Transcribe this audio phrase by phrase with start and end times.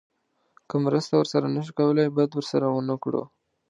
[0.69, 3.23] که مرسته ورسره نه شو کولی بد ورسره ونه کړو.